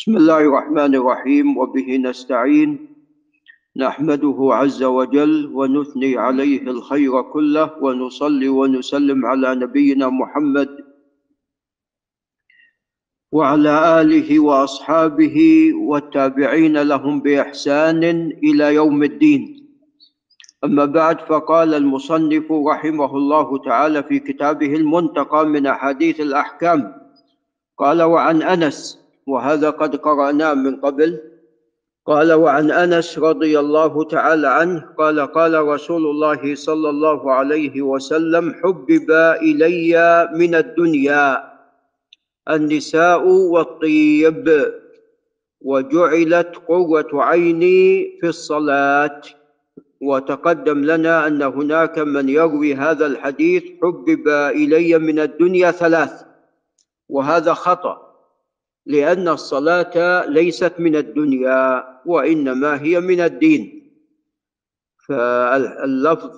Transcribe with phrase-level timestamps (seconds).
[0.00, 2.88] بسم الله الرحمن الرحيم وبه نستعين.
[3.76, 10.68] نحمده عز وجل ونثني عليه الخير كله ونصلي ونسلم على نبينا محمد
[13.32, 15.36] وعلى آله وأصحابه
[15.76, 18.04] والتابعين لهم بإحسان
[18.40, 19.42] إلى يوم الدين.
[20.64, 26.92] أما بعد فقال المصنف رحمه الله تعالى في كتابه المنتقى من أحاديث الأحكام
[27.78, 31.20] قال وعن أنس وهذا قد قرأناه من قبل.
[32.06, 38.54] قال وعن أنس رضي الله تعالى عنه قال قال رسول الله صلى الله عليه وسلم
[38.64, 39.10] حبب
[39.42, 39.94] إلي
[40.34, 41.50] من الدنيا
[42.50, 44.72] النساء والطيب
[45.60, 49.20] وجعلت قرة عيني في الصلاة.
[50.00, 56.24] وتقدم لنا أن هناك من يروي هذا الحديث حبب إلي من الدنيا ثلاث
[57.08, 58.09] وهذا خطأ.
[58.86, 63.92] لأن الصلاة ليست من الدنيا وإنما هي من الدين.
[65.08, 66.30] فاللفظ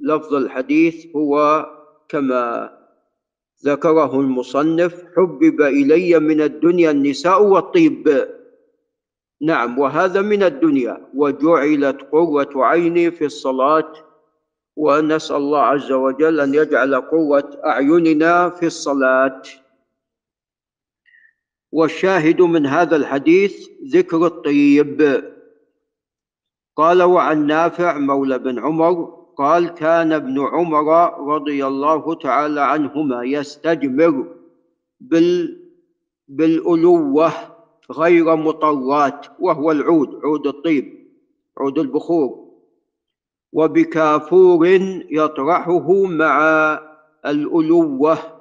[0.00, 1.66] لفظ الحديث هو
[2.08, 2.70] كما
[3.64, 8.28] ذكره المصنف حبب إلي من الدنيا النساء والطيب.
[9.42, 11.08] نعم وهذا من الدنيا.
[11.14, 13.92] وجعلت قرة عيني في الصلاة
[14.76, 19.42] ونسأل الله عز وجل أن يجعل قرة أعيننا في الصلاة.
[21.72, 25.24] والشاهد من هذا الحديث ذكر الطيب.
[26.76, 34.26] قال وعن نافع مولى بن عمر قال كان ابن عمر رضي الله تعالى عنهما يستجمر
[35.00, 35.60] بال
[36.28, 37.32] بالألوة
[37.90, 41.08] غير مطرات وهو العود عود الطيب
[41.58, 42.50] عود البخور.
[43.52, 44.66] وبكافور
[45.10, 46.40] يطرحه مع
[47.26, 48.39] الألوة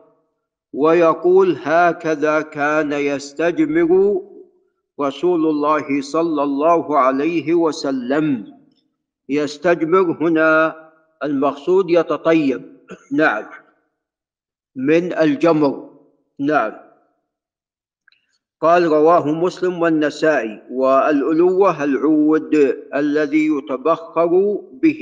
[0.74, 4.22] ويقول هكذا كان يستجمر
[5.02, 8.54] رسول الله صلى الله عليه وسلم.
[9.30, 10.76] يستجمر هنا
[11.24, 12.62] المقصود يتطيب.
[13.12, 13.46] نعم.
[14.76, 15.90] من الجمر
[16.40, 16.74] نعم.
[18.62, 22.56] قال رواه مسلم والنسائي والألوة العود
[22.96, 24.32] الذي يتبخر
[24.84, 25.02] به.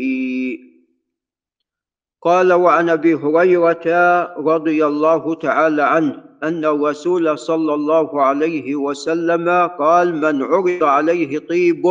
[2.22, 3.86] قال وعن أبي هريرة
[4.38, 11.84] رضي الله تعالى عنه أن الرسول صلى الله عليه وسلم قال من عرض عليه طيب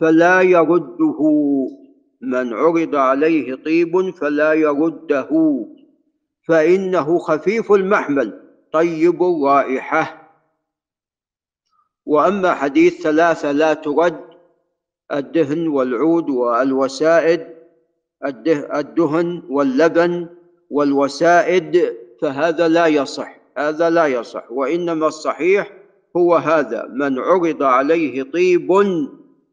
[0.00, 1.18] فلا يرده.
[2.20, 5.28] من عرض عليه طيب فلا يرده.
[6.48, 8.40] فإنه خفيف المحمل
[8.72, 10.32] طيب الرائحة.
[12.06, 14.20] وأما حديث ثلاثة لا ترد
[15.12, 17.55] الدهن والعود والوسائد.
[18.24, 20.26] الدهن واللبن
[20.70, 25.72] والوسائد فهذا لا يصح هذا لا يصح وإنما الصحيح
[26.16, 28.72] هو هذا من عرض عليه طيب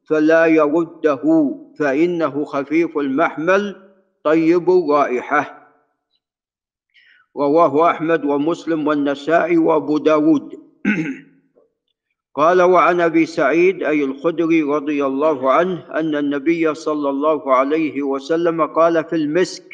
[0.09, 3.75] فلا يرده فإنه خفيف المحمل
[4.23, 5.63] طيب الرائحه
[7.37, 10.53] رواه أحمد ومسلم والنسائي وأبو داود.
[12.35, 18.65] قال وعن أبي سعيد أي الخدري رضي الله عنه أن النبي صلى الله عليه وسلم
[18.65, 19.69] قال في المسك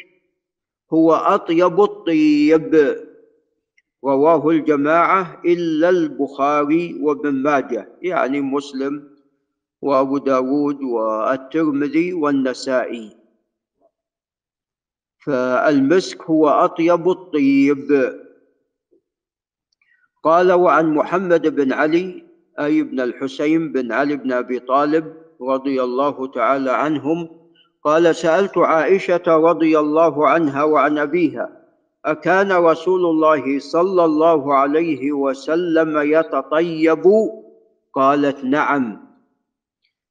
[0.93, 2.95] هو أطيب الطيب.
[4.05, 9.17] رواه الجماعة إلا البخاري وابن ماجه يعني مسلم
[9.81, 13.17] وأبو داود والترمذي والنسائي.
[15.25, 18.19] فالمسك هو أطيب الطيب.
[20.23, 22.28] قال وعن محمد بن علي
[22.59, 27.29] أي ابن الحسين بن علي بن أبي طالب رضي الله تعالى عنهم
[27.83, 31.59] قال سألت عائشة رضي الله عنها وعن أبيها
[32.05, 37.03] أكان رسول الله صلى الله عليه وسلم يتطيب؟
[37.93, 39.09] قالت نعم.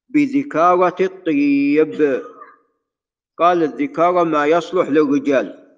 [0.09, 2.21] بذكارة الطيب.
[3.37, 5.75] قال الذكارة ما يصلح للرجال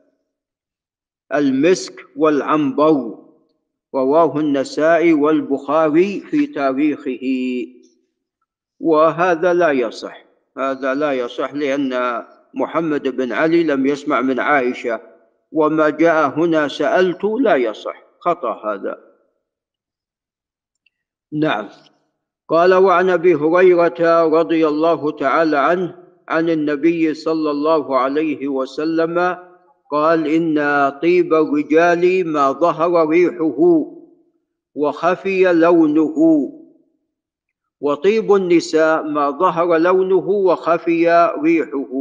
[1.34, 3.21] المسك والعنبر.
[3.96, 7.20] رواه النسائي والبخاري في تاريخه.
[8.80, 10.26] وهذا لا يصح.
[10.58, 12.24] هذا لا يصح لأن
[12.54, 15.00] محمد بن علي لم يسمع من عائشة.
[15.52, 18.04] وما جاء هنا سألت لا يصح.
[18.20, 18.98] خطأ هذا.
[21.32, 21.70] نعم.
[22.50, 25.96] قال وعن أبي هريرة رضي الله تعالى عنه
[26.28, 29.38] عن النبي صلى الله عليه وسلم
[29.92, 30.56] قال إن
[31.02, 33.86] طيب الرجال ما ظهر ريحه
[34.76, 36.18] وخفي لونه
[37.82, 41.92] وطيب النساء ما ظهر لونه وخفي ريحه.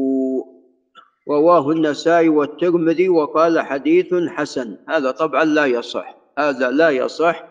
[1.29, 4.77] رواه النسائي والترمذي وقال حديث حسن.
[4.89, 6.17] هذا طبعا لا يصح.
[6.39, 7.45] هذا لا يصح.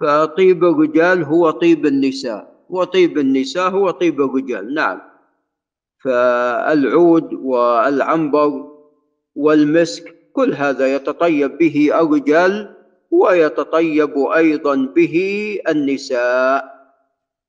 [0.00, 4.74] فطيب الرجال هو طيب النساء وطيب النساء هو طيب الرجال.
[4.74, 5.00] نعم.
[6.04, 8.69] فالعود والعنبر
[9.36, 12.76] والمسك كل هذا يتطيب به الرجال
[13.10, 15.16] ويتطيب أيضا به
[15.68, 16.64] النساء.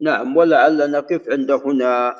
[0.01, 2.15] نعم ولعل نقف عند هنا.